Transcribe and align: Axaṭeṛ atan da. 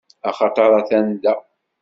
Axaṭeṛ 0.29 0.71
atan 0.79 1.07
da. 1.23 1.33